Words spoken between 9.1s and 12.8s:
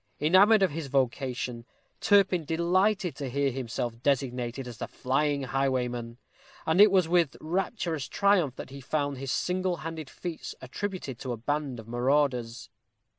his single handed feats attributed to a band of marauders.